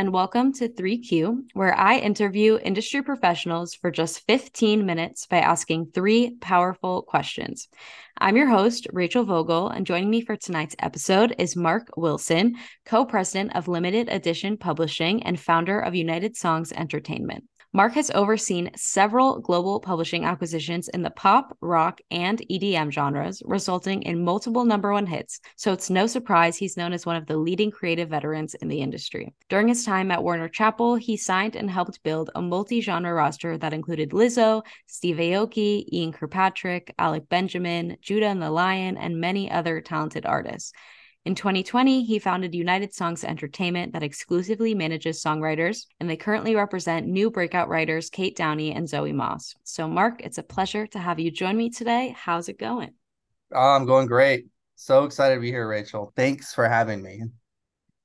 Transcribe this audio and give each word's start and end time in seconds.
and 0.00 0.14
welcome 0.14 0.50
to 0.50 0.66
3Q, 0.66 1.50
where 1.52 1.76
I 1.76 1.98
interview 1.98 2.56
industry 2.56 3.02
professionals 3.02 3.74
for 3.74 3.90
just 3.90 4.26
15 4.26 4.86
minutes 4.86 5.26
by 5.26 5.40
asking 5.40 5.90
three 5.92 6.38
powerful 6.40 7.02
questions. 7.02 7.68
I'm 8.16 8.34
your 8.34 8.48
host, 8.48 8.86
Rachel 8.94 9.24
Vogel, 9.24 9.68
and 9.68 9.86
joining 9.86 10.08
me 10.08 10.22
for 10.22 10.36
tonight's 10.36 10.74
episode 10.78 11.34
is 11.36 11.54
Marc 11.54 11.90
Wilson, 11.98 12.56
co 12.86 13.04
president 13.04 13.54
of 13.54 13.68
Limited 13.68 14.08
Edition 14.08 14.56
Publishing 14.56 15.22
and 15.22 15.38
founder 15.38 15.78
of 15.78 15.94
United 15.94 16.34
Songs 16.34 16.72
Entertainment. 16.72 17.44
Marc 17.72 17.92
has 17.92 18.10
overseen 18.10 18.68
several 18.74 19.38
global 19.38 19.78
publishing 19.78 20.24
acquisitions 20.24 20.88
in 20.88 21.02
the 21.02 21.10
pop, 21.10 21.56
rock, 21.60 22.00
and 22.10 22.42
EDM 22.50 22.90
genres, 22.90 23.40
resulting 23.44 24.02
in 24.02 24.24
multiple 24.24 24.64
number 24.64 24.92
one 24.92 25.06
hits. 25.06 25.38
So 25.54 25.72
it's 25.72 25.88
no 25.88 26.08
surprise 26.08 26.56
he's 26.56 26.76
known 26.76 26.92
as 26.92 27.06
one 27.06 27.14
of 27.14 27.26
the 27.26 27.36
leading 27.36 27.70
creative 27.70 28.08
veterans 28.08 28.54
in 28.54 28.66
the 28.66 28.80
industry. 28.80 29.32
During 29.48 29.68
his 29.68 29.84
time 29.84 30.10
at 30.10 30.24
Warner 30.24 30.48
Chappell, 30.48 30.96
he 30.96 31.16
signed 31.16 31.54
and 31.54 31.70
helped 31.70 32.02
build 32.02 32.30
a 32.34 32.42
multi 32.42 32.80
genre 32.80 33.14
roster 33.14 33.56
that 33.58 33.72
included 33.72 34.10
Lizzo, 34.10 34.62
Steve 34.88 35.18
Aoki, 35.18 35.84
Ian 35.92 36.10
Kirkpatrick, 36.10 36.92
Alec 36.98 37.28
Benjamin, 37.28 37.98
Judah 38.02 38.26
and 38.26 38.42
the 38.42 38.50
Lion, 38.50 38.96
and 38.96 39.20
many 39.20 39.48
other 39.48 39.80
talented 39.80 40.26
artists. 40.26 40.72
In 41.26 41.34
2020, 41.34 42.04
he 42.04 42.18
founded 42.18 42.54
United 42.54 42.94
Songs 42.94 43.24
Entertainment 43.24 43.92
that 43.92 44.02
exclusively 44.02 44.74
manages 44.74 45.22
songwriters, 45.22 45.84
and 46.00 46.08
they 46.08 46.16
currently 46.16 46.56
represent 46.56 47.06
new 47.06 47.30
breakout 47.30 47.68
writers 47.68 48.08
Cate 48.08 48.34
Downey 48.34 48.72
and 48.72 48.88
Zoe 48.88 49.12
Moss. 49.12 49.54
So, 49.62 49.86
Marc, 49.86 50.22
it's 50.22 50.38
a 50.38 50.42
pleasure 50.42 50.86
to 50.86 50.98
have 50.98 51.20
you 51.20 51.30
join 51.30 51.58
me 51.58 51.68
today. 51.68 52.14
How's 52.16 52.48
it 52.48 52.58
going? 52.58 52.94
Oh, 53.52 53.76
I'm 53.76 53.84
going 53.84 54.06
great. 54.06 54.46
So 54.76 55.04
excited 55.04 55.34
to 55.34 55.40
be 55.42 55.50
here, 55.50 55.68
Rachel. 55.68 56.10
Thanks 56.16 56.54
for 56.54 56.66
having 56.66 57.02
me. 57.02 57.22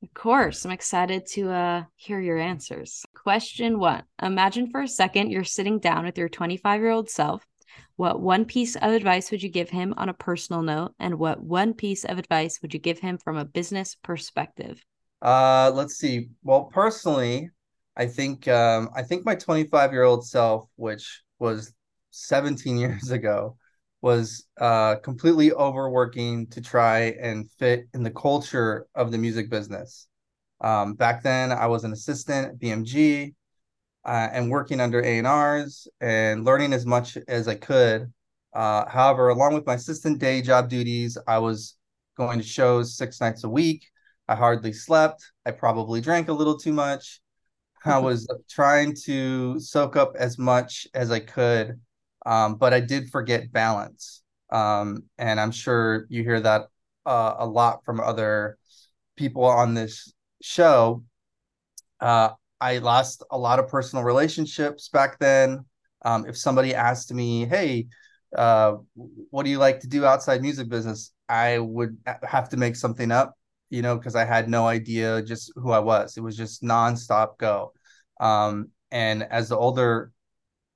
Of 0.04 0.14
course, 0.14 0.66
I'm 0.66 0.72
excited 0.72 1.26
to 1.28 1.52
uh, 1.52 1.84
hear 1.96 2.20
your 2.20 2.38
answers. 2.38 3.06
Question 3.16 3.80
one 3.80 4.04
Imagine 4.22 4.70
for 4.70 4.82
a 4.82 4.88
second 4.90 5.32
you're 5.32 5.46
sitting 5.46 5.80
down 5.80 6.04
with 6.04 6.18
your 6.18 6.28
25 6.28 6.82
year 6.82 6.92
old 6.92 7.10
self 7.10 7.48
what 7.96 8.22
one 8.22 8.46
piece 8.46 8.76
of 8.76 8.92
advice 8.92 9.32
would 9.32 9.42
you 9.42 9.50
give 9.50 9.70
him 9.70 9.94
on 9.98 10.10
a 10.10 10.14
personal 10.14 10.62
note? 10.62 10.94
And 11.00 11.20
what 11.20 11.42
one 11.42 11.74
piece 11.74 12.04
of 12.04 12.18
advice 12.18 12.62
would 12.62 12.74
you 12.74 12.80
give 12.80 13.00
him 13.00 13.18
from 13.18 13.38
a 13.38 13.46
business 13.46 13.96
perspective? 13.96 14.84
Uh, 15.22 15.72
let's 15.74 15.96
see. 15.96 16.30
Well, 16.44 16.66
personally, 16.66 17.50
I 17.96 18.08
think 18.08 18.48
um, 18.48 18.90
I 18.96 19.04
think 19.04 19.26
my 19.26 19.36
25 19.36 19.92
year 19.92 20.04
old 20.04 20.28
self, 20.28 20.68
which 20.76 21.24
was 21.40 21.74
17 22.12 22.78
years 22.86 23.12
ago, 23.12 23.58
was 24.02 24.46
uh, 24.60 24.98
completely 24.98 25.52
overworking 25.52 26.48
to 26.48 26.62
try 26.62 27.16
and 27.20 27.50
fit 27.52 27.88
in 27.94 28.04
the 28.04 28.12
culture 28.12 28.88
of 28.94 29.12
the 29.12 29.18
music 29.18 29.50
business. 29.50 30.08
Um, 30.62 30.94
back 30.94 31.24
then, 31.24 31.52
I 31.52 31.68
was 31.68 31.84
an 31.84 31.94
assistant 31.94 32.48
at 32.48 32.60
BMG 32.60 33.34
uh, 34.06 34.30
and 34.32 34.52
working 34.52 34.80
under 34.80 35.02
A&Rs 35.02 35.88
and 36.00 36.46
learning 36.46 36.74
as 36.74 36.86
much 36.86 37.18
as 37.28 37.48
I 37.48 37.56
could. 37.56 38.12
Uh, 38.54 38.88
however, 38.88 39.30
along 39.30 39.54
with 39.54 39.66
my 39.66 39.74
assistant 39.74 40.20
day 40.20 40.42
job 40.42 40.70
duties, 40.70 41.18
I 41.28 41.40
was 41.40 41.76
going 42.16 42.40
to 42.40 42.46
shows 42.46 42.96
six 42.96 43.20
nights 43.20 43.44
a 43.44 43.50
week. 43.50 43.86
I 44.28 44.36
hardly 44.36 44.74
slept. 44.74 45.26
I 45.46 45.52
probably 45.52 46.02
drank 46.02 46.30
a 46.30 46.34
little 46.34 46.58
too 46.58 46.74
much. 46.74 47.20
I 47.84 47.98
was 48.00 48.28
trying 48.50 48.96
to 49.06 49.60
soak 49.60 49.96
up 49.96 50.14
as 50.18 50.38
much 50.38 50.88
as 50.94 51.12
I 51.12 51.20
could, 51.20 51.80
um, 52.26 52.56
but 52.56 52.74
I 52.74 52.80
did 52.80 53.10
forget 53.10 53.52
balance. 53.52 54.24
Um, 54.50 55.04
and 55.18 55.40
I'm 55.40 55.52
sure 55.52 56.06
you 56.10 56.24
hear 56.24 56.40
that 56.40 56.68
uh, 57.06 57.36
a 57.40 57.46
lot 57.46 57.84
from 57.84 58.00
other 58.00 58.58
people 59.18 59.44
on 59.46 59.74
this 59.74 60.14
show. 60.42 61.04
Uh, 62.00 62.30
I 62.62 62.78
lost 62.80 63.24
a 63.32 63.38
lot 63.38 63.60
of 63.60 63.68
personal 63.68 64.04
relationships 64.04 64.90
back 64.90 65.20
then. 65.20 65.66
Um, 66.04 66.26
if 66.28 66.38
somebody 66.38 66.74
asked 66.76 67.14
me, 67.14 67.46
"Hey, 67.46 67.88
uh, 68.36 68.76
what 68.96 69.44
do 69.44 69.50
you 69.50 69.58
like 69.58 69.80
to 69.82 69.88
do 69.88 70.06
outside 70.06 70.42
music 70.42 70.70
business?" 70.70 71.12
I 71.28 71.60
would 71.60 71.98
have 72.24 72.50
to 72.50 72.58
make 72.58 72.76
something 72.76 73.12
up, 73.12 73.36
you 73.70 73.82
know, 73.82 73.98
because 73.98 74.16
I 74.16 74.26
had 74.26 74.50
no 74.50 74.68
idea 74.68 75.22
just 75.24 75.52
who 75.56 75.72
I 75.72 75.80
was. 75.80 76.18
It 76.18 76.22
was 76.22 76.38
just 76.38 76.64
nonstop 76.64 77.38
go. 77.40 77.74
Um, 78.20 78.70
and 78.92 79.24
as 79.24 79.50
the 79.50 79.58
older 79.58 80.12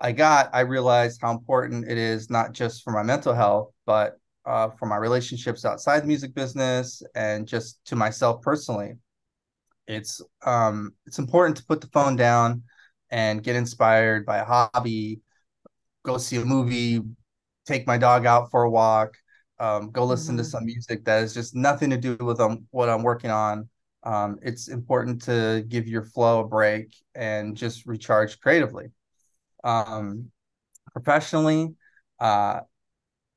I 0.01 0.11
got, 0.13 0.49
I 0.53 0.61
realized 0.61 1.21
how 1.21 1.31
important 1.31 1.89
it 1.89 1.97
is 1.97 2.29
not 2.29 2.53
just 2.53 2.83
for 2.83 2.91
my 2.91 3.03
mental 3.03 3.33
health, 3.33 3.71
but 3.85 4.19
uh, 4.45 4.69
for 4.79 4.85
my 4.85 4.95
relationships 4.95 5.65
outside 5.65 6.01
the 6.01 6.07
music 6.07 6.33
business 6.33 7.03
and 7.15 7.47
just 7.47 7.83
to 7.85 7.95
myself 7.95 8.41
personally 8.41 8.95
it's 9.89 10.21
um 10.45 10.93
it's 11.05 11.19
important 11.19 11.57
to 11.57 11.65
put 11.65 11.81
the 11.81 11.87
phone 11.87 12.15
down 12.15 12.63
and 13.09 13.43
get 13.43 13.55
inspired 13.55 14.25
by 14.25 14.37
a 14.37 14.45
hobby 14.45 15.19
go 16.03 16.17
see 16.17 16.37
a 16.37 16.45
movie 16.45 17.01
take 17.65 17.85
my 17.87 17.97
dog 17.97 18.25
out 18.25 18.49
for 18.51 18.63
a 18.63 18.69
walk 18.69 19.17
um, 19.59 19.91
go 19.91 20.05
listen 20.05 20.35
mm-hmm. 20.35 20.43
to 20.43 20.49
some 20.49 20.65
music 20.65 21.03
that 21.03 21.19
has 21.19 21.33
just 21.33 21.55
nothing 21.55 21.89
to 21.89 21.97
do 21.97 22.15
with 22.21 22.39
um, 22.39 22.65
what 22.71 22.87
i'm 22.87 23.03
working 23.03 23.31
on. 23.31 23.67
Um, 24.03 24.39
it's 24.41 24.69
important 24.69 25.21
to 25.23 25.65
give 25.67 25.85
your 25.85 26.03
flow 26.03 26.39
a 26.39 26.47
break 26.47 26.95
and 27.15 27.57
just 27.57 27.85
recharge 27.85 28.39
creatively. 28.39 28.85
Um, 29.65 30.31
professionally 30.93 31.75
uh, 32.19 32.61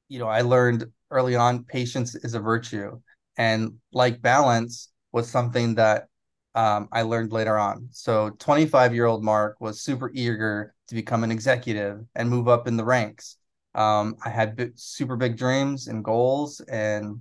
you 0.08 0.18
know 0.20 0.28
i 0.28 0.40
learned 0.40 0.86
early 1.12 1.36
on 1.36 1.64
patience 1.64 2.14
is 2.14 2.34
a 2.34 2.40
virtue. 2.40 3.00
And 3.36 3.74
like 3.92 4.20
balance 4.22 4.90
was 5.12 5.28
something 5.28 5.76
that 5.76 6.08
um, 6.54 6.88
I 6.92 7.02
learned 7.02 7.32
later 7.32 7.56
on. 7.58 7.88
So 7.90 8.30
25 8.38 8.94
year 8.94 9.06
old 9.06 9.24
Marc 9.24 9.60
was 9.60 9.82
super 9.82 10.10
eager 10.14 10.74
to 10.88 10.94
become 10.94 11.24
an 11.24 11.30
executive 11.30 12.04
and 12.14 12.28
move 12.28 12.48
up 12.48 12.66
in 12.66 12.76
the 12.76 12.84
ranks. 12.84 13.36
Um, 13.74 14.16
I 14.24 14.28
had 14.28 14.72
super 14.74 15.16
big 15.16 15.36
dreams 15.36 15.88
and 15.88 16.04
goals, 16.04 16.60
and 16.60 17.20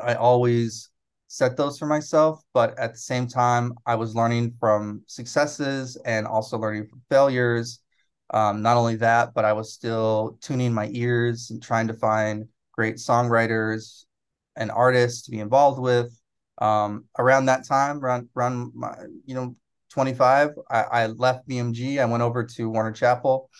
I 0.00 0.14
always 0.14 0.90
set 1.28 1.56
those 1.56 1.78
for 1.78 1.86
myself. 1.86 2.42
But 2.52 2.76
at 2.78 2.92
the 2.92 2.98
same 2.98 3.28
time, 3.28 3.74
I 3.86 3.94
was 3.94 4.16
learning 4.16 4.54
from 4.58 5.02
successes 5.06 5.96
and 6.04 6.26
also 6.26 6.58
learning 6.58 6.88
from 6.88 7.02
failures. 7.08 7.80
Um, 8.30 8.60
not 8.60 8.76
only 8.76 8.96
that, 8.96 9.34
but 9.34 9.44
I 9.44 9.52
was 9.52 9.72
still 9.72 10.36
tuning 10.40 10.72
my 10.72 10.90
ears 10.92 11.50
and 11.50 11.62
trying 11.62 11.86
to 11.88 11.94
find 11.94 12.48
great 12.72 12.96
songwriters 12.96 14.04
and 14.56 14.70
artists 14.70 15.22
to 15.22 15.30
be 15.30 15.40
involved 15.40 15.78
with 15.80 16.18
um, 16.60 17.04
around 17.18 17.46
that 17.46 17.66
time, 17.66 18.04
around 18.04 18.28
around 18.36 18.72
my, 18.74 18.94
you 19.24 19.34
know, 19.34 19.56
25, 19.90 20.50
I, 20.70 20.82
I 20.82 21.06
left 21.06 21.48
BMG. 21.48 21.98
I 21.98 22.04
went 22.04 22.22
over 22.22 22.44
to 22.44 22.70
Warner 22.70 22.92
Chappell. 22.92 23.50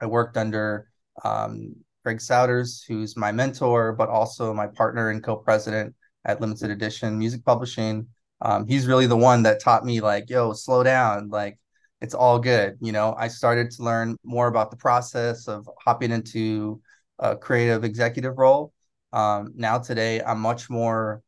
I 0.00 0.06
worked 0.06 0.36
under 0.36 0.88
um, 1.24 1.74
Greg 2.04 2.18
Sowders, 2.18 2.84
who's 2.86 3.16
my 3.16 3.32
mentor, 3.32 3.92
but 3.92 4.08
also 4.08 4.52
my 4.54 4.66
partner 4.66 5.10
and 5.10 5.22
co-president 5.22 5.94
at 6.24 6.40
Limited 6.40 6.70
Edition 6.70 7.18
Music 7.18 7.44
Publishing. 7.44 8.06
Um, 8.40 8.66
he's 8.66 8.86
really 8.86 9.06
the 9.06 9.16
one 9.16 9.42
that 9.44 9.60
taught 9.60 9.84
me, 9.84 10.00
like, 10.00 10.28
yo, 10.28 10.52
slow 10.52 10.82
down, 10.82 11.28
like 11.30 11.58
it's 12.00 12.14
all 12.14 12.38
good. 12.38 12.76
You 12.80 12.92
know, 12.92 13.14
I 13.18 13.28
started 13.28 13.70
to 13.72 13.82
learn 13.82 14.16
more 14.24 14.48
about 14.48 14.70
the 14.70 14.76
process 14.76 15.48
of 15.48 15.68
hopping 15.84 16.10
into 16.10 16.80
a 17.18 17.36
creative 17.36 17.84
executive 17.84 18.36
role. 18.38 18.72
Um, 19.12 19.52
now 19.56 19.78
today, 19.78 20.20
I'm 20.20 20.40
much 20.40 20.68
more 20.68 21.22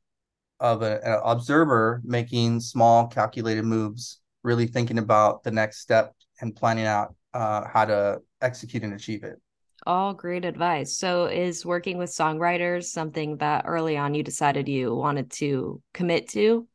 of 0.60 0.82
a, 0.82 1.04
an 1.06 1.20
observer 1.24 2.00
making 2.04 2.60
small 2.60 3.06
calculated 3.06 3.64
moves, 3.64 4.20
really 4.42 4.66
thinking 4.66 4.98
about 4.98 5.42
the 5.44 5.50
next 5.50 5.80
step 5.80 6.14
and 6.40 6.54
planning 6.54 6.86
out 6.86 7.14
uh, 7.34 7.66
how 7.66 7.84
to 7.84 8.20
execute 8.40 8.82
and 8.82 8.94
achieve 8.94 9.24
it. 9.24 9.40
All 9.86 10.12
great 10.12 10.44
advice. 10.44 10.96
So, 10.96 11.26
is 11.26 11.64
working 11.64 11.98
with 11.98 12.10
songwriters 12.10 12.84
something 12.84 13.36
that 13.38 13.64
early 13.66 13.96
on 13.96 14.14
you 14.14 14.22
decided 14.22 14.68
you 14.68 14.94
wanted 14.94 15.30
to 15.32 15.80
commit 15.94 16.28
to? 16.30 16.66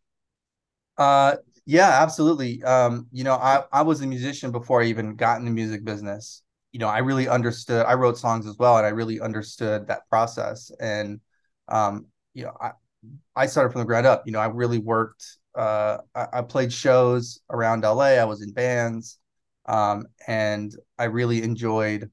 Uh, 0.97 1.37
yeah, 1.65 2.01
absolutely. 2.01 2.61
Um, 2.63 3.07
you 3.11 3.23
know, 3.23 3.33
I 3.35 3.63
I 3.71 3.81
was 3.81 4.01
a 4.01 4.07
musician 4.07 4.51
before 4.51 4.81
I 4.81 4.85
even 4.85 5.15
got 5.15 5.39
in 5.39 5.45
the 5.45 5.51
music 5.51 5.83
business. 5.83 6.43
You 6.71 6.79
know, 6.79 6.87
I 6.87 6.99
really 6.99 7.27
understood. 7.27 7.85
I 7.85 7.93
wrote 7.93 8.17
songs 8.17 8.45
as 8.47 8.57
well, 8.57 8.77
and 8.77 8.85
I 8.85 8.89
really 8.89 9.19
understood 9.21 9.87
that 9.87 10.07
process. 10.09 10.71
And 10.79 11.19
um, 11.67 12.07
you 12.33 12.43
know, 12.45 12.53
I, 12.59 12.71
I 13.35 13.45
started 13.45 13.71
from 13.71 13.79
the 13.79 13.85
ground 13.85 14.05
up. 14.05 14.23
You 14.25 14.31
know, 14.31 14.39
I 14.39 14.47
really 14.47 14.77
worked. 14.77 15.25
Uh, 15.55 15.97
I, 16.15 16.27
I, 16.33 16.41
played 16.41 16.73
shows 16.73 17.39
around 17.49 17.83
LA. 17.83 18.15
I 18.17 18.25
was 18.25 18.41
in 18.41 18.51
bands, 18.53 19.19
um, 19.67 20.07
and 20.27 20.75
I 20.97 21.05
really 21.05 21.43
enjoyed 21.43 22.09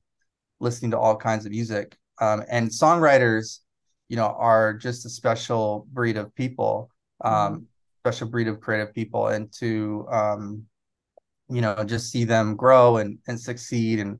listening 0.61 0.91
to 0.91 0.99
all 0.99 1.17
kinds 1.17 1.47
of 1.47 1.53
music. 1.53 1.97
Um, 2.21 2.45
and 2.51 2.69
songwriters, 2.69 3.61
you 4.09 4.17
know, 4.17 4.27
are 4.27 4.75
just 4.75 5.07
a 5.07 5.09
special 5.09 5.87
breed 5.91 6.19
of 6.19 6.35
people, 6.35 6.91
um, 7.23 7.33
mm-hmm. 7.33 7.63
special 8.03 8.29
breed 8.29 8.49
of 8.49 8.61
creative 8.61 8.93
people, 8.95 9.29
and 9.29 9.51
to 9.55 10.07
um, 10.11 10.67
you 11.49 11.61
know 11.61 11.83
just 11.85 12.11
see 12.11 12.25
them 12.25 12.57
grow 12.57 12.99
and 12.99 13.19
and 13.27 13.41
succeed 13.41 14.01
and 14.01 14.19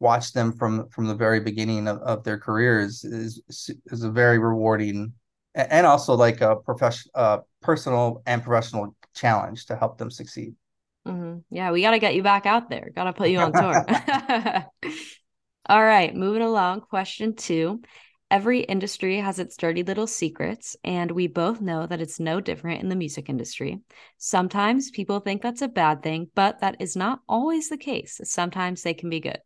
watch 0.00 0.32
them 0.32 0.52
from 0.52 0.88
from 0.88 1.06
the 1.06 1.14
very 1.14 1.40
beginning 1.40 1.86
of, 1.86 1.98
of 1.98 2.24
their 2.24 2.38
careers 2.38 3.04
is 3.04 3.40
is 3.86 4.02
a 4.02 4.10
very 4.10 4.38
rewarding 4.38 5.12
and 5.54 5.86
also 5.86 6.14
like 6.14 6.40
a 6.40 6.56
professional, 6.56 7.12
uh, 7.14 7.38
personal 7.60 8.22
and 8.26 8.42
professional 8.42 8.94
challenge 9.14 9.66
to 9.66 9.76
help 9.76 9.98
them 9.98 10.10
succeed. 10.10 10.54
Mm-hmm. 11.06 11.38
Yeah, 11.50 11.72
we 11.72 11.82
got 11.82 11.92
to 11.92 11.98
get 11.98 12.14
you 12.14 12.22
back 12.22 12.46
out 12.46 12.68
there. 12.70 12.90
Got 12.94 13.04
to 13.04 13.12
put 13.12 13.30
you 13.30 13.38
on 13.38 13.52
tour. 13.52 13.86
All 15.66 15.82
right, 15.82 16.14
moving 16.14 16.42
along. 16.42 16.82
Question 16.82 17.34
two. 17.34 17.80
Every 18.30 18.60
industry 18.60 19.16
has 19.16 19.40
its 19.40 19.56
dirty 19.56 19.82
little 19.82 20.06
secrets, 20.06 20.76
and 20.84 21.10
we 21.10 21.26
both 21.26 21.60
know 21.60 21.86
that 21.86 22.00
it's 22.00 22.20
no 22.20 22.40
different 22.40 22.80
in 22.80 22.88
the 22.88 22.94
music 22.94 23.28
industry. 23.28 23.80
Sometimes 24.18 24.92
people 24.92 25.18
think 25.18 25.42
that's 25.42 25.62
a 25.62 25.68
bad 25.68 26.04
thing, 26.04 26.28
but 26.36 26.60
that 26.60 26.76
is 26.78 26.94
not 26.94 27.20
always 27.28 27.68
the 27.68 27.76
case. 27.76 28.20
Sometimes 28.22 28.82
they 28.82 28.94
can 28.94 29.10
be 29.10 29.18
good. 29.18 29.40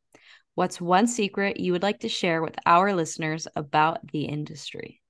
What's 0.55 0.83
one 0.83 1.07
secret 1.07 1.59
you 1.59 1.73
would 1.73 1.83
like 1.83 2.01
to 2.01 2.11
share 2.11 2.43
with 2.43 2.57
our 2.67 2.95
listeners 2.95 3.49
about 3.57 4.07
the 4.13 4.25
industry? 4.27 5.01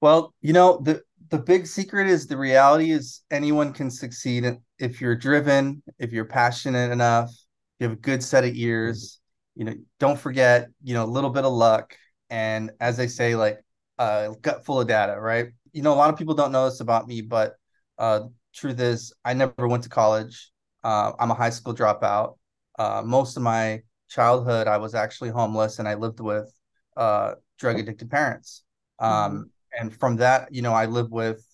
Well, 0.00 0.34
you 0.40 0.52
know, 0.52 0.78
the 0.82 1.02
the 1.30 1.38
big 1.38 1.66
secret 1.66 2.08
is 2.08 2.26
the 2.26 2.36
reality 2.36 2.90
is 2.90 3.22
anyone 3.30 3.72
can 3.72 3.90
succeed 3.90 4.44
if 4.78 5.00
you're 5.00 5.14
driven, 5.14 5.82
if 5.98 6.12
you're 6.12 6.24
passionate 6.24 6.90
enough, 6.90 7.30
you 7.78 7.88
have 7.88 7.96
a 7.96 8.00
good 8.00 8.22
set 8.22 8.44
of 8.44 8.54
ears, 8.54 9.20
you 9.54 9.64
know, 9.64 9.74
don't 10.00 10.18
forget, 10.18 10.68
you 10.82 10.94
know, 10.94 11.04
a 11.04 11.06
little 11.06 11.30
bit 11.30 11.44
of 11.44 11.52
luck 11.52 11.96
and 12.30 12.70
as 12.80 12.98
I 12.98 13.06
say, 13.06 13.34
like 13.36 13.62
uh, 13.98 14.30
gut 14.40 14.64
full 14.64 14.80
of 14.80 14.88
data, 14.88 15.20
right? 15.20 15.48
You 15.72 15.82
know, 15.82 15.92
a 15.92 15.96
lot 15.96 16.10
of 16.10 16.16
people 16.16 16.34
don't 16.34 16.52
know 16.52 16.64
this 16.64 16.80
about 16.80 17.06
me, 17.06 17.20
but 17.20 17.54
uh, 17.98 18.22
truth 18.54 18.80
is, 18.80 19.12
I 19.24 19.34
never 19.34 19.68
went 19.68 19.82
to 19.84 19.88
college. 19.88 20.50
Uh, 20.82 21.12
I'm 21.18 21.30
a 21.30 21.34
high 21.34 21.50
school 21.50 21.74
dropout. 21.74 22.38
Uh, 22.78 23.02
most 23.04 23.36
of 23.36 23.42
my 23.42 23.82
childhood, 24.08 24.66
I 24.66 24.78
was 24.78 24.94
actually 24.94 25.30
homeless, 25.30 25.78
and 25.78 25.86
I 25.86 25.94
lived 25.94 26.20
with 26.20 26.52
uh, 26.96 27.34
drug 27.58 27.78
addicted 27.78 28.10
parents. 28.10 28.62
Um. 28.98 29.50
And 29.78 29.94
from 29.94 30.16
that, 30.16 30.52
you 30.52 30.62
know, 30.62 30.72
I 30.72 30.86
live 30.86 31.10
with 31.10 31.44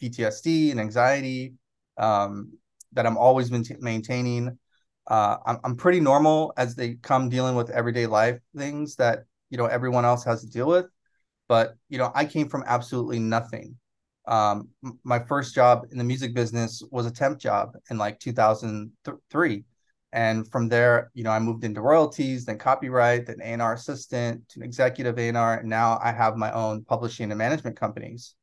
PTSD 0.00 0.70
and 0.70 0.80
anxiety 0.80 1.54
um, 1.98 2.52
that 2.92 3.06
I'm 3.06 3.16
always 3.16 3.50
been 3.50 3.62
t- 3.62 3.74
maintaining. 3.80 4.58
Uh, 5.06 5.36
I'm, 5.46 5.58
I'm 5.64 5.76
pretty 5.76 6.00
normal 6.00 6.52
as 6.56 6.74
they 6.74 6.94
come 6.94 7.28
dealing 7.28 7.54
with 7.56 7.70
everyday 7.70 8.06
life 8.06 8.38
things 8.56 8.96
that 8.96 9.24
you 9.50 9.58
know 9.58 9.66
everyone 9.66 10.04
else 10.04 10.24
has 10.24 10.42
to 10.42 10.48
deal 10.48 10.66
with. 10.66 10.86
But 11.48 11.74
you 11.88 11.98
know 11.98 12.12
i 12.14 12.24
came 12.24 12.48
from 12.48 12.64
absolutely 12.66 13.18
nothing. 13.18 13.76
Um, 14.26 14.68
my 15.02 15.18
first 15.18 15.54
job 15.54 15.86
in 15.90 15.98
the 15.98 16.04
music 16.04 16.34
business 16.34 16.82
was 16.90 17.06
a 17.06 17.10
temp 17.10 17.38
job 17.38 17.74
in 17.90 17.98
like 17.98 18.20
2003 18.20 19.64
and 20.12 20.50
from 20.50 20.68
there 20.68 21.10
you 21.14 21.22
know 21.22 21.30
i 21.30 21.38
moved 21.38 21.64
into 21.64 21.80
royalties 21.80 22.44
then 22.44 22.58
copyright 22.58 23.26
then 23.26 23.40
a&r 23.42 23.74
assistant 23.74 24.46
to 24.48 24.58
an 24.60 24.64
executive 24.64 25.18
a&r 25.18 25.58
and 25.58 25.68
now 25.68 25.98
i 26.02 26.10
have 26.10 26.36
my 26.36 26.50
own 26.52 26.84
publishing 26.84 27.30
and 27.30 27.38
management 27.38 27.76
companies. 27.76 28.34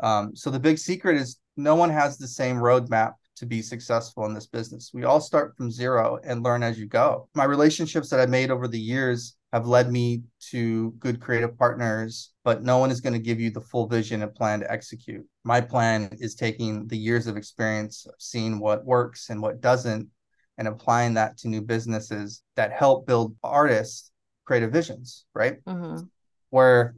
Um, 0.00 0.34
so 0.34 0.50
the 0.50 0.60
big 0.60 0.78
secret 0.78 1.16
is 1.16 1.38
no 1.56 1.74
one 1.74 1.90
has 1.90 2.18
the 2.18 2.28
same 2.28 2.56
roadmap 2.56 3.14
to 3.36 3.46
be 3.46 3.62
successful 3.62 4.26
in 4.26 4.34
this 4.34 4.46
business. 4.46 4.90
We 4.92 5.04
all 5.04 5.20
start 5.20 5.56
from 5.56 5.70
zero 5.70 6.18
and 6.24 6.42
learn 6.42 6.62
as 6.62 6.78
you 6.78 6.86
go. 6.86 7.28
My 7.34 7.44
relationships 7.44 8.10
that 8.10 8.20
i 8.20 8.26
made 8.26 8.50
over 8.50 8.68
the 8.68 8.80
years 8.80 9.36
have 9.52 9.66
led 9.66 9.90
me 9.90 10.22
to 10.50 10.92
good 10.98 11.20
creative 11.20 11.58
partners, 11.58 12.32
but 12.44 12.62
no 12.62 12.78
one 12.78 12.90
is 12.90 13.00
going 13.00 13.12
to 13.12 13.18
give 13.18 13.40
you 13.40 13.50
the 13.50 13.60
full 13.60 13.86
vision 13.86 14.22
and 14.22 14.34
plan 14.34 14.60
to 14.60 14.70
execute. 14.70 15.26
My 15.44 15.60
plan 15.60 16.08
is 16.20 16.34
taking 16.34 16.86
the 16.88 16.96
years 16.96 17.26
of 17.26 17.36
experience 17.36 18.06
seeing 18.18 18.58
what 18.58 18.84
works 18.84 19.30
and 19.30 19.40
what 19.40 19.60
doesn't 19.60 20.08
and 20.58 20.68
applying 20.68 21.14
that 21.14 21.38
to 21.38 21.48
new 21.48 21.62
businesses 21.62 22.42
that 22.56 22.72
help 22.72 23.06
build 23.06 23.34
artists 23.42 24.10
creative 24.44 24.72
visions, 24.72 25.24
right? 25.34 25.64
Mm-hmm. 25.64 26.04
Where 26.50 26.94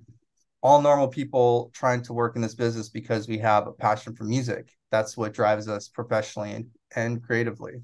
all 0.63 0.81
normal 0.81 1.09
people 1.09 1.71
trying 1.75 2.03
to 2.03 2.15
work 2.15 2.37
in 2.37 2.43
this 2.43 2.55
business 2.55 2.89
because 2.89 3.29
we 3.29 3.39
have 3.39 3.67
a 3.67 3.73
passion 3.73 4.15
for 4.15 4.25
music. 4.25 4.73
That's 4.91 5.17
what 5.17 5.35
drives 5.35 5.69
us 5.69 5.89
professionally 5.89 6.53
and, 6.53 6.67
and 6.97 7.23
creatively. 7.23 7.83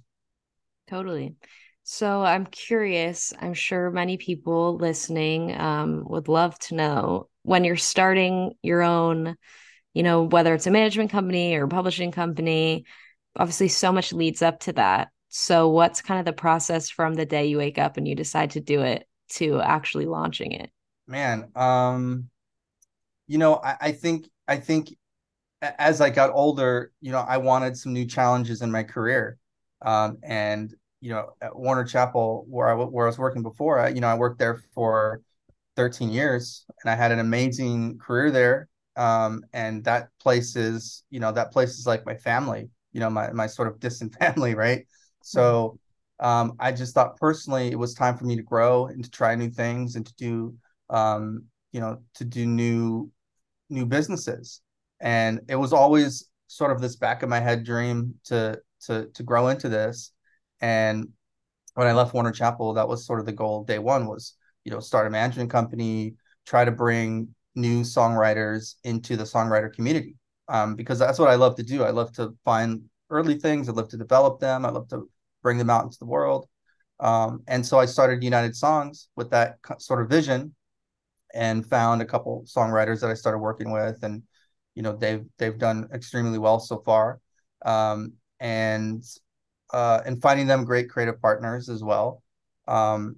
Totally. 0.89 1.37
So 1.83 2.23
I'm 2.23 2.47
curious. 2.47 3.33
I'm 3.39 3.53
sure 3.53 3.91
many 3.91 4.17
people 4.17 4.77
listening 4.77 5.55
um, 5.59 6.05
would 6.07 6.29
love 6.29 6.59
to 6.61 6.75
know 6.75 7.29
when 7.43 7.65
you're 7.65 7.77
starting 7.77 8.53
your 8.63 8.83
own, 8.83 9.37
you 9.93 10.03
know, 10.03 10.23
whether 10.23 10.55
it's 10.55 10.67
a 10.67 10.71
management 10.71 11.11
company 11.11 11.55
or 11.57 11.67
publishing 11.67 12.13
company. 12.13 12.87
Obviously, 13.37 13.69
so 13.69 13.93
much 13.93 14.13
leads 14.13 14.41
up 14.41 14.61
to 14.61 14.73
that. 14.75 15.09
So, 15.31 15.69
what's 15.69 16.03
kind 16.03 16.19
of 16.19 16.27
the 16.27 16.33
process 16.33 16.91
from 16.91 17.15
the 17.15 17.25
day 17.25 17.47
you 17.47 17.59
wake 17.59 17.79
up 17.79 17.97
and 17.97 18.07
you 18.07 18.15
decide 18.15 18.51
to 18.53 18.61
do 18.61 18.83
it 18.83 19.09
to 19.31 19.61
actually 19.61 20.07
launching 20.07 20.53
it? 20.53 20.71
Man, 21.07 21.51
um, 21.57 22.29
you 23.27 23.39
know, 23.39 23.57
I, 23.63 23.77
I 23.81 23.93
think 23.93 24.29
I 24.49 24.57
think 24.57 24.95
as 25.63 26.01
I 26.01 26.11
got 26.11 26.31
older, 26.33 26.93
you 27.01 27.13
know, 27.13 27.21
I 27.21 27.39
wanted 27.39 27.77
some 27.77 27.93
new 27.93 28.07
challenges 28.07 28.63
in 28.63 28.71
my 28.71 28.83
career. 28.83 29.39
Um, 29.83 30.19
and 30.23 30.75
you 31.01 31.11
know, 31.11 31.31
at 31.41 31.57
Warner 31.57 31.85
Chappell, 31.85 32.45
where 32.49 32.69
I 32.69 32.75
where 32.75 33.07
I 33.07 33.11
was 33.11 33.19
working 33.19 33.43
before, 33.43 33.81
I, 33.81 33.89
you 33.89 34.01
know, 34.01 34.09
I 34.09 34.15
worked 34.15 34.39
there 34.39 34.63
for 34.75 35.23
13 35.77 36.11
years, 36.11 36.67
and 36.83 36.91
I 36.91 36.97
had 36.97 37.13
an 37.13 37.21
amazing 37.21 37.99
career 37.99 38.31
there. 38.31 38.69
Um, 38.97 39.45
and 39.53 39.85
that 39.85 40.09
place 40.21 40.57
is, 40.57 41.05
you 41.11 41.21
know, 41.21 41.33
that 41.33 41.53
place 41.53 41.79
is 41.79 41.87
like 41.87 42.05
my 42.07 42.17
family, 42.17 42.71
you 42.93 43.01
know, 43.01 43.11
my 43.11 43.33
my 43.33 43.47
sort 43.47 43.69
of 43.69 43.81
distant 43.81 44.15
family, 44.21 44.55
right? 44.55 44.87
So, 45.31 45.79
um, 46.19 46.55
I 46.59 46.73
just 46.73 46.95
thought 46.95 47.17
personally 47.17 47.71
it 47.71 47.79
was 47.79 47.95
time 47.95 48.17
for 48.17 48.25
me 48.25 48.37
to 48.37 48.43
grow 48.43 48.87
and 48.87 49.03
to 49.05 49.11
try 49.11 49.35
new 49.35 49.49
things 49.51 49.97
and 49.97 50.05
to 50.07 50.15
do, 50.17 50.55
um, 50.91 51.45
you 51.73 51.81
know, 51.81 51.99
to 52.15 52.25
do 52.25 52.47
new 52.47 53.11
new 53.71 53.87
businesses. 53.87 54.61
And 55.01 55.41
it 55.49 55.57
was 55.57 55.73
always 55.73 56.29
sort 56.49 56.73
of 56.73 56.81
this 56.81 56.97
back 56.97 57.23
of 57.23 57.29
my 57.29 57.41
head 57.41 57.65
dream 57.65 58.15
to 58.25 58.61
to 58.87 59.07
to 59.15 59.23
grow 59.23 59.49
into 59.49 59.69
this 59.69 60.13
and 60.61 61.09
when 61.75 61.87
I 61.87 61.93
left 61.93 62.15
Warner 62.15 62.33
Chappell, 62.33 62.75
that 62.75 62.89
was 62.89 63.07
sort 63.07 63.21
of 63.21 63.27
the 63.27 63.33
goal. 63.33 63.65
Day 63.65 63.79
one 63.79 64.07
was, 64.07 64.35
you 64.65 64.73
know, 64.73 64.81
start 64.81 65.07
a 65.07 65.11
management 65.11 65.51
company, 65.51 66.15
try 66.47 66.65
to 66.65 66.71
bring 66.71 67.35
new 67.55 67.83
songwriters 67.83 68.75
into 68.85 69.17
the 69.17 69.25
songwriter 69.25 69.73
community, 69.73 70.17
um, 70.49 70.75
because 70.75 70.99
that's 70.99 71.19
what 71.19 71.29
I 71.29 71.37
love 71.37 71.57
to 71.57 71.63
do. 71.63 71.83
I 71.85 71.91
love 71.91 72.13
to 72.15 72.37
find 72.45 72.83
early 73.09 73.39
things. 73.39 73.69
I 73.69 73.73
love 73.73 73.89
to 73.89 73.97
develop 73.97 74.41
them. 74.41 74.65
I 74.65 74.71
love 74.71 74.89
to 74.89 75.09
bring 75.43 75.59
them 75.59 75.71
out 75.71 75.85
into 75.85 75.99
the 75.99 76.07
world. 76.07 76.49
Um, 76.99 77.43
and 77.49 77.65
so 77.65 77.79
I 77.79 77.87
started 77.87 78.23
United 78.23 78.55
Songs 78.55 79.09
with 79.17 79.31
that 79.31 79.57
sort 79.79 80.03
of 80.03 80.11
vision, 80.11 80.55
and 81.35 81.67
found 81.67 82.03
a 82.03 82.05
couple 82.07 82.45
songwriters 82.47 83.01
that 83.01 83.11
I 83.11 83.15
started 83.15 83.39
working 83.39 83.71
with, 83.73 84.03
and 84.03 84.23
you 84.75 84.83
know 84.83 84.97
they've 84.97 85.25
they've 85.39 85.59
done 85.59 85.89
extremely 85.93 86.39
well 86.39 86.61
so 86.61 86.83
far. 86.85 87.21
Um, 87.65 88.15
and 88.41 89.05
uh, 89.73 90.01
and 90.05 90.21
finding 90.21 90.47
them 90.47 90.65
great 90.65 90.89
creative 90.89 91.21
partners 91.21 91.69
as 91.69 91.83
well. 91.83 92.23
Um, 92.67 93.17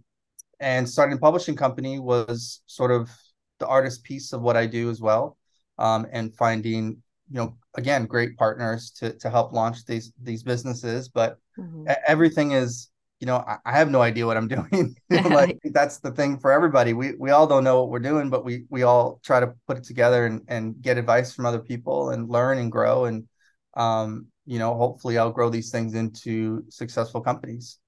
and 0.61 0.89
starting 0.89 1.17
a 1.17 1.21
publishing 1.21 1.57
company 1.57 1.99
was 1.99 2.63
sort 2.67 2.91
of 2.91 3.11
the 3.59 3.67
artist 3.67 4.05
piece 4.05 4.33
of 4.33 4.43
what 4.43 4.57
I 4.57 4.67
do 4.67 4.91
as 4.91 5.01
well. 5.01 5.37
Um, 5.79 6.07
and 6.13 6.35
finding, 6.37 7.03
you 7.31 7.37
know, 7.37 7.57
again, 7.75 8.07
great 8.07 8.37
partners 8.37 8.91
to 8.99 9.15
to 9.19 9.31
help 9.31 9.53
launch 9.53 9.85
these 9.87 10.13
these 10.23 10.43
businesses. 10.43 11.09
But 11.09 11.39
mm-hmm. 11.59 11.85
everything 12.07 12.53
is, 12.53 12.91
you 13.21 13.27
know, 13.27 13.37
I, 13.37 13.59
I, 13.65 13.73
have 13.73 13.91
no 13.91 14.03
idea 14.03 14.27
what 14.27 14.37
I'm 14.37 14.49
doing. 14.57 14.97
like 15.11 15.59
that's 15.65 15.99
the 15.99 16.11
thing 16.11 16.39
for 16.39 16.53
everybody. 16.53 16.93
We 16.93 17.15
we 17.19 17.31
all 17.31 17.47
don't 17.47 17.65
know 17.65 17.81
what 17.81 17.91
we're 17.91 18.01
doing, 18.01 18.31
but 18.31 18.45
we 18.45 18.65
we 18.69 18.83
all 18.83 19.21
try 19.25 19.41
to 19.41 19.55
put 19.67 19.79
it 19.79 19.85
together 19.85 20.27
and 20.27 20.43
and 20.49 20.81
get 20.81 20.99
advice 20.99 21.35
from 21.35 21.47
other 21.47 21.61
people 21.61 22.11
and 22.11 22.29
learn 22.29 22.59
and 22.59 22.71
grow 22.71 23.05
and 23.07 23.29
um 23.75 24.27
you 24.45 24.59
know, 24.59 24.75
hopefully 24.75 25.19
I'll 25.19 25.31
grow 25.31 25.51
these 25.51 25.71
things 25.71 25.95
into 25.95 26.65
successful 26.69 27.21
companies. 27.21 27.79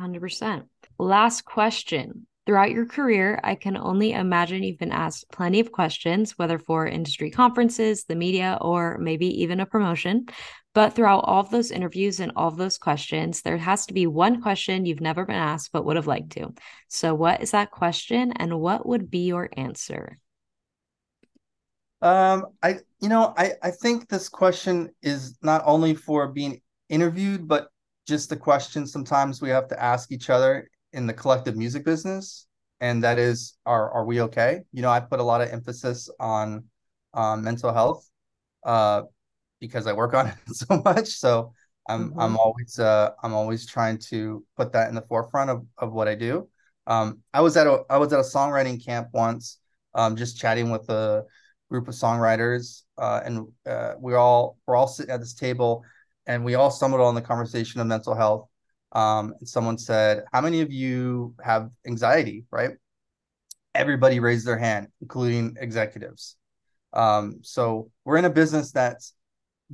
100%. 0.00 0.64
Last 0.98 1.44
question. 1.44 2.26
Throughout 2.46 2.70
your 2.72 2.84
career, 2.84 3.40
I 3.42 3.54
can 3.54 3.76
only 3.76 4.12
imagine 4.12 4.62
you've 4.62 4.78
been 4.78 4.92
asked 4.92 5.30
plenty 5.32 5.60
of 5.60 5.72
questions, 5.72 6.32
whether 6.32 6.58
for 6.58 6.86
industry 6.86 7.30
conferences, 7.30 8.04
the 8.04 8.14
media, 8.14 8.58
or 8.60 8.98
maybe 8.98 9.42
even 9.42 9.60
a 9.60 9.66
promotion. 9.66 10.26
But 10.74 10.94
throughout 10.94 11.24
all 11.24 11.40
of 11.40 11.50
those 11.50 11.70
interviews 11.70 12.20
and 12.20 12.32
all 12.34 12.48
of 12.48 12.56
those 12.56 12.78
questions, 12.78 13.42
there 13.42 13.56
has 13.56 13.86
to 13.86 13.94
be 13.94 14.06
one 14.06 14.42
question 14.42 14.84
you've 14.84 15.00
never 15.00 15.24
been 15.24 15.36
asked 15.36 15.70
but 15.72 15.84
would 15.84 15.96
have 15.96 16.08
liked 16.08 16.30
to. 16.32 16.52
So, 16.88 17.14
what 17.14 17.42
is 17.42 17.52
that 17.52 17.70
question 17.70 18.32
and 18.32 18.58
what 18.58 18.86
would 18.86 19.10
be 19.10 19.26
your 19.26 19.48
answer? 19.56 20.18
Um, 22.02 22.46
I 22.62 22.80
you 23.00 23.08
know 23.08 23.32
I 23.36 23.54
I 23.62 23.70
think 23.70 24.08
this 24.08 24.28
question 24.28 24.90
is 25.00 25.38
not 25.42 25.62
only 25.64 25.94
for 25.94 26.28
being 26.28 26.60
interviewed, 26.90 27.48
but 27.48 27.68
just 28.06 28.28
the 28.28 28.36
question 28.36 28.86
sometimes 28.86 29.40
we 29.40 29.48
have 29.48 29.68
to 29.68 29.82
ask 29.82 30.12
each 30.12 30.28
other 30.28 30.68
in 30.92 31.06
the 31.06 31.12
collective 31.12 31.56
music 31.56 31.84
business, 31.84 32.46
and 32.80 33.02
that 33.02 33.18
is, 33.18 33.56
are 33.64 33.90
are 33.90 34.04
we 34.04 34.20
okay? 34.22 34.60
You 34.72 34.82
know, 34.82 34.90
I 34.90 35.00
put 35.00 35.20
a 35.20 35.22
lot 35.22 35.40
of 35.40 35.48
emphasis 35.48 36.10
on 36.20 36.64
um, 37.14 37.42
mental 37.42 37.72
health, 37.72 38.08
uh, 38.64 39.02
because 39.60 39.86
I 39.86 39.92
work 39.92 40.14
on 40.14 40.28
it 40.28 40.34
so 40.48 40.82
much. 40.84 41.08
So 41.08 41.52
I'm 41.88 42.10
mm-hmm. 42.10 42.20
I'm 42.20 42.36
always 42.36 42.78
uh 42.78 43.10
I'm 43.22 43.34
always 43.34 43.66
trying 43.66 43.98
to 44.10 44.44
put 44.56 44.72
that 44.72 44.88
in 44.88 44.94
the 44.94 45.02
forefront 45.02 45.50
of 45.50 45.66
of 45.78 45.92
what 45.92 46.08
I 46.08 46.14
do. 46.14 46.48
Um, 46.86 47.20
I 47.32 47.40
was 47.40 47.56
at 47.56 47.66
a 47.66 47.82
I 47.90 47.98
was 47.98 48.12
at 48.12 48.20
a 48.20 48.22
songwriting 48.22 48.84
camp 48.84 49.08
once, 49.12 49.58
um, 49.94 50.16
just 50.16 50.38
chatting 50.38 50.70
with 50.70 50.88
a 50.90 51.24
group 51.70 51.88
of 51.88 51.94
songwriters, 51.94 52.82
uh, 52.98 53.20
and 53.24 53.48
uh, 53.66 53.94
we 53.98 54.14
all 54.14 54.58
we're 54.66 54.76
all 54.76 54.86
sitting 54.86 55.12
at 55.12 55.20
this 55.20 55.34
table, 55.34 55.82
and 56.26 56.44
we 56.44 56.54
all 56.54 56.70
stumbled 56.70 57.00
on 57.00 57.14
the 57.14 57.22
conversation 57.22 57.80
of 57.80 57.86
mental 57.86 58.14
health. 58.14 58.48
Um, 58.92 59.34
and 59.38 59.48
someone 59.48 59.78
said, 59.78 60.24
"How 60.32 60.40
many 60.40 60.60
of 60.60 60.72
you 60.72 61.34
have 61.42 61.70
anxiety?" 61.86 62.44
Right? 62.50 62.72
Everybody 63.74 64.20
raised 64.20 64.46
their 64.46 64.58
hand, 64.58 64.88
including 65.00 65.56
executives. 65.58 66.36
Um, 66.92 67.40
so 67.42 67.90
we're 68.04 68.18
in 68.18 68.24
a 68.24 68.30
business 68.30 68.70
that's 68.70 69.14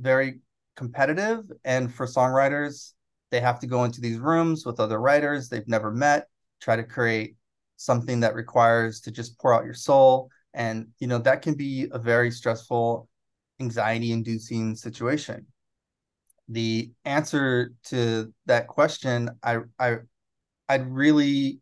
very 0.01 0.39
competitive, 0.75 1.43
and 1.63 1.93
for 1.93 2.05
songwriters, 2.05 2.93
they 3.29 3.39
have 3.39 3.59
to 3.59 3.67
go 3.67 3.83
into 3.83 4.01
these 4.01 4.19
rooms 4.19 4.65
with 4.65 4.79
other 4.79 4.99
writers 4.99 5.47
they've 5.47 5.67
never 5.67 5.91
met, 5.91 6.27
try 6.59 6.75
to 6.75 6.83
create 6.83 7.35
something 7.77 8.19
that 8.19 8.35
requires 8.35 9.01
to 9.01 9.11
just 9.11 9.39
pour 9.39 9.53
out 9.53 9.65
your 9.65 9.73
soul. 9.73 10.29
And 10.53 10.87
you 10.99 11.07
know 11.07 11.17
that 11.19 11.41
can 11.41 11.55
be 11.55 11.87
a 11.91 11.99
very 11.99 12.29
stressful 12.31 13.07
anxiety 13.59 14.11
inducing 14.11 14.75
situation. 14.75 15.47
The 16.49 16.91
answer 17.05 17.71
to 17.85 18.33
that 18.45 18.67
question 18.67 19.29
i 19.43 19.59
i 19.79 19.97
I'd 20.67 20.87
really 20.87 21.59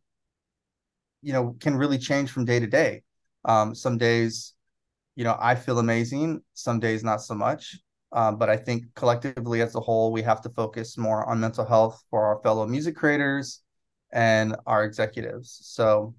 you 1.22 1.34
know 1.34 1.56
can 1.60 1.76
really 1.76 2.00
change 2.00 2.32
from 2.32 2.46
day 2.46 2.60
to 2.60 2.68
day. 2.68 3.04
Um, 3.46 3.74
some 3.76 3.98
days 3.98 4.54
you 5.16 5.26
know 5.26 5.36
i 5.40 5.54
feel 5.54 5.80
amazing 5.80 6.42
some 6.54 6.80
days 6.80 7.04
not 7.04 7.22
so 7.22 7.36
much 7.36 7.78
um, 8.12 8.38
but 8.38 8.50
i 8.50 8.58
think 8.58 8.84
collectively 8.96 9.62
as 9.62 9.76
a 9.76 9.80
whole 9.80 10.12
we 10.12 10.22
have 10.22 10.42
to 10.42 10.50
focus 10.50 10.98
more 10.98 11.28
on 11.30 11.40
mental 11.40 11.66
health 11.66 12.04
for 12.10 12.24
our 12.26 12.42
fellow 12.42 12.66
music 12.66 12.96
creators 12.96 13.62
and 14.12 14.56
our 14.66 14.84
executives 14.84 15.60
so 15.64 16.14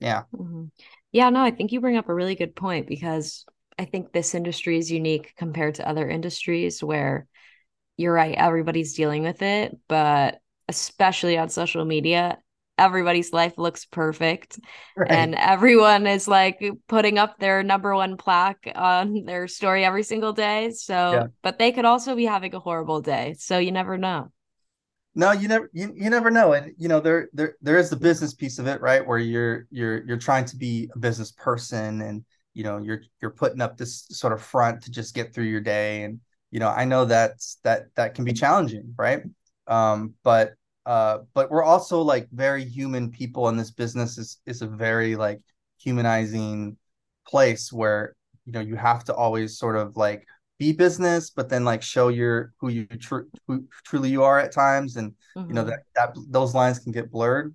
yeah 0.00 0.22
mm-hmm. 0.34 0.64
Yeah, 1.12 1.30
no, 1.30 1.42
I 1.42 1.50
think 1.50 1.72
you 1.72 1.80
bring 1.80 1.96
up 1.96 2.08
a 2.08 2.14
really 2.14 2.36
good 2.36 2.54
point 2.54 2.86
because 2.86 3.44
I 3.78 3.84
think 3.84 4.12
this 4.12 4.34
industry 4.34 4.78
is 4.78 4.90
unique 4.90 5.34
compared 5.36 5.76
to 5.76 5.88
other 5.88 6.08
industries 6.08 6.82
where 6.82 7.26
you're 7.96 8.12
right, 8.12 8.34
everybody's 8.34 8.94
dealing 8.94 9.22
with 9.22 9.42
it, 9.42 9.76
but 9.88 10.40
especially 10.68 11.36
on 11.36 11.48
social 11.48 11.84
media, 11.84 12.38
everybody's 12.80 13.32
life 13.32 13.54
looks 13.58 13.84
perfect 13.84 14.58
right. 14.96 15.10
and 15.10 15.34
everyone 15.34 16.06
is 16.06 16.26
like 16.26 16.62
putting 16.88 17.18
up 17.18 17.38
their 17.38 17.62
number 17.62 17.94
one 17.94 18.16
plaque 18.16 18.70
on 18.74 19.24
their 19.24 19.46
story 19.46 19.84
every 19.84 20.02
single 20.02 20.32
day. 20.32 20.70
So, 20.70 21.12
yeah. 21.12 21.26
but 21.42 21.58
they 21.58 21.72
could 21.72 21.84
also 21.84 22.16
be 22.16 22.24
having 22.24 22.54
a 22.54 22.60
horrible 22.60 23.00
day. 23.00 23.34
So 23.38 23.58
you 23.58 23.72
never 23.72 23.98
know 23.98 24.32
no 25.14 25.32
you 25.32 25.48
never 25.48 25.68
you, 25.72 25.92
you 25.94 26.08
never 26.08 26.30
know 26.30 26.52
and 26.52 26.72
you 26.78 26.88
know 26.88 27.00
there 27.00 27.28
there 27.32 27.56
there 27.60 27.78
is 27.78 27.90
the 27.90 27.96
business 27.96 28.32
piece 28.32 28.58
of 28.58 28.66
it 28.66 28.80
right 28.80 29.06
where 29.06 29.18
you're 29.18 29.66
you're 29.70 30.04
you're 30.06 30.16
trying 30.16 30.44
to 30.44 30.56
be 30.56 30.88
a 30.94 30.98
business 30.98 31.32
person 31.32 32.00
and 32.02 32.24
you 32.54 32.62
know 32.62 32.78
you're 32.78 33.02
you're 33.20 33.30
putting 33.30 33.60
up 33.60 33.76
this 33.76 34.06
sort 34.10 34.32
of 34.32 34.42
front 34.42 34.82
to 34.82 34.90
just 34.90 35.14
get 35.14 35.34
through 35.34 35.44
your 35.44 35.60
day 35.60 36.04
and 36.04 36.20
you 36.50 36.60
know 36.60 36.68
i 36.68 36.84
know 36.84 37.04
that's 37.04 37.58
that 37.64 37.86
that 37.96 38.14
can 38.14 38.24
be 38.24 38.32
challenging 38.32 38.94
right 38.96 39.22
um 39.66 40.14
but 40.22 40.54
uh 40.86 41.18
but 41.34 41.50
we're 41.50 41.62
also 41.62 42.00
like 42.00 42.28
very 42.32 42.64
human 42.64 43.10
people 43.10 43.48
and 43.48 43.58
this 43.58 43.70
business 43.70 44.16
is 44.18 44.40
is 44.46 44.62
a 44.62 44.66
very 44.66 45.14
like 45.16 45.40
humanizing 45.78 46.76
place 47.26 47.72
where 47.72 48.14
you 48.44 48.52
know 48.52 48.60
you 48.60 48.76
have 48.76 49.04
to 49.04 49.14
always 49.14 49.58
sort 49.58 49.76
of 49.76 49.96
like 49.96 50.26
be 50.60 50.72
business, 50.72 51.30
but 51.30 51.48
then 51.48 51.64
like 51.64 51.82
show 51.82 52.08
your 52.08 52.52
who 52.60 52.68
you 52.68 52.84
tr- 52.86 53.30
who 53.48 53.64
truly 53.84 54.10
you 54.10 54.22
are 54.22 54.38
at 54.38 54.52
times, 54.52 54.96
and 54.96 55.12
mm-hmm. 55.34 55.48
you 55.48 55.54
know 55.54 55.62
mm-hmm. 55.62 55.70
that 55.96 56.14
that 56.14 56.24
those 56.28 56.54
lines 56.54 56.78
can 56.78 56.92
get 56.92 57.10
blurred. 57.10 57.54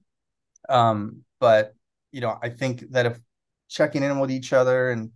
Um, 0.68 1.24
but 1.40 1.76
you 2.12 2.20
know, 2.20 2.38
I 2.42 2.50
think 2.50 2.92
that 2.92 3.06
if 3.06 3.20
checking 3.70 4.02
in 4.02 4.20
with 4.20 4.32
each 4.32 4.54
other 4.54 4.90
and 4.90 5.12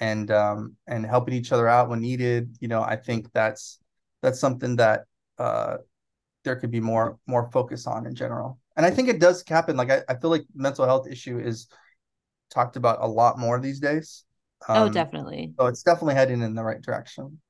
and 0.00 0.30
um 0.30 0.76
and 0.86 1.04
helping 1.06 1.34
each 1.34 1.50
other 1.50 1.66
out 1.66 1.88
when 1.88 2.00
needed, 2.00 2.54
you 2.60 2.68
know, 2.68 2.82
I 2.82 2.96
think 2.96 3.32
that's 3.32 3.78
that's 4.20 4.38
something 4.38 4.76
that 4.76 5.04
uh 5.38 5.78
there 6.44 6.56
could 6.56 6.70
be 6.70 6.80
more 6.80 7.18
more 7.26 7.50
focus 7.50 7.86
on 7.86 8.06
in 8.06 8.14
general. 8.14 8.58
And 8.76 8.86
I 8.86 8.90
think 8.90 9.08
it 9.08 9.20
does 9.20 9.44
happen. 9.46 9.76
Like 9.76 9.90
I, 9.90 10.02
I 10.08 10.14
feel 10.14 10.30
like 10.30 10.46
mental 10.54 10.86
health 10.86 11.08
issue 11.08 11.38
is 11.38 11.68
talked 12.50 12.76
about 12.76 12.98
a 13.02 13.06
lot 13.06 13.38
more 13.38 13.60
these 13.60 13.80
days. 13.80 14.24
Oh, 14.68 14.84
um, 14.84 14.88
oh, 14.88 14.92
definitely. 14.92 15.54
So 15.58 15.66
it's 15.66 15.82
definitely 15.82 16.14
heading 16.14 16.42
in 16.42 16.54
the 16.54 16.64
right 16.64 16.80
direction. 16.80 17.40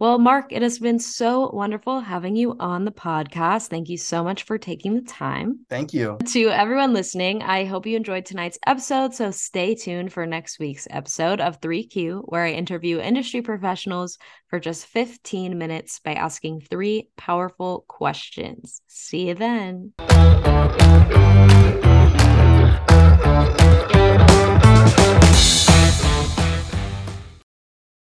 Well, 0.00 0.20
Marc, 0.20 0.52
it 0.52 0.62
has 0.62 0.78
been 0.78 1.00
so 1.00 1.50
wonderful 1.50 1.98
having 1.98 2.36
you 2.36 2.54
on 2.60 2.84
the 2.84 2.92
podcast. 2.92 3.66
Thank 3.66 3.88
you 3.88 3.96
so 3.96 4.22
much 4.22 4.44
for 4.44 4.56
taking 4.56 4.94
the 4.94 5.02
time. 5.02 5.66
Thank 5.68 5.92
you. 5.92 6.18
To 6.24 6.50
everyone 6.50 6.92
listening, 6.92 7.42
I 7.42 7.64
hope 7.64 7.84
you 7.84 7.96
enjoyed 7.96 8.24
tonight's 8.24 8.60
episode. 8.64 9.12
So 9.12 9.32
stay 9.32 9.74
tuned 9.74 10.12
for 10.12 10.24
next 10.24 10.60
week's 10.60 10.86
episode 10.88 11.40
of 11.40 11.60
3Q, 11.60 12.22
where 12.26 12.44
I 12.44 12.52
interview 12.52 13.00
industry 13.00 13.42
professionals 13.42 14.18
for 14.46 14.60
just 14.60 14.86
15 14.86 15.58
minutes 15.58 15.98
by 15.98 16.14
asking 16.14 16.60
three 16.60 17.08
powerful 17.16 17.84
questions. 17.88 18.82
See 18.86 19.28
you 19.28 19.34
then. 19.34 19.94